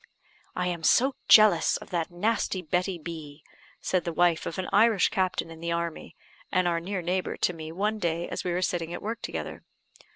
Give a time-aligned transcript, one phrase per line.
[0.55, 3.43] "I am so jealous of that nasty Betty B,"
[3.81, 6.15] said the wife of an Irish captain in the army,
[6.51, 9.63] and our near neighbour, to me, one day as we were sitting at work together.